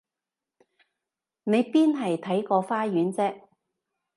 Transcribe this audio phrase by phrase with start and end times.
[1.43, 3.39] 你邊係睇個花園啫？